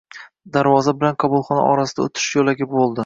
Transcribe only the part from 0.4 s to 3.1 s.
Darvoza bilan qabulxona orasida o‘tish yo‘lagi bo‘ldi.